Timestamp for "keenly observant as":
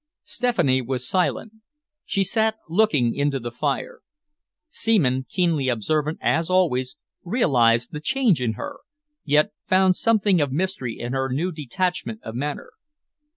5.29-6.49